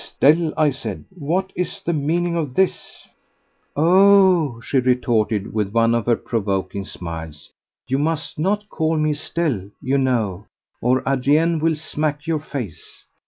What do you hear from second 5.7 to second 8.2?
one of her provoking smiles, "you